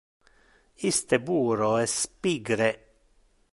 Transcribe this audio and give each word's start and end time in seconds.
Iste 0.89 1.19
puero 1.27 1.69
es 1.83 1.95
pigre. 2.21 2.69